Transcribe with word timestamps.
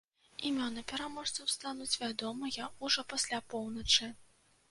Імёны 0.49 0.81
пераможцаў 0.91 1.45
стануць 1.57 1.99
вядомыя 2.03 2.71
ўжо 2.87 3.05
пасля 3.13 3.43
поўначы. 3.55 4.11